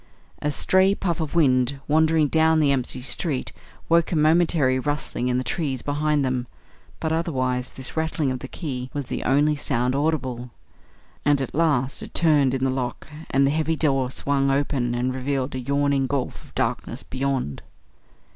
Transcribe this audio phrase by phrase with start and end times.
[0.41, 3.51] A stray puff of wind wandering down the empty street
[3.87, 6.47] woke a momentary rustling in the trees behind them,
[6.99, 10.49] but otherwise this rattling of the key was the only sound audible;
[11.23, 15.13] and at last it turned in the lock and the heavy door swung open and
[15.13, 17.61] revealed a yawning gulf of darkness beyond.